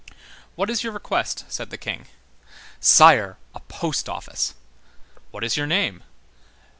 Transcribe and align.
"What 0.55 0.71
is 0.71 0.83
your 0.83 0.93
request?" 0.93 1.45
said 1.47 1.69
the 1.69 1.77
King. 1.77 2.07
"Sire, 2.79 3.37
a 3.53 3.59
post 3.59 4.09
office." 4.09 4.55
"What 5.29 5.43
is 5.43 5.57
your 5.57 5.67
name?" 5.67 6.01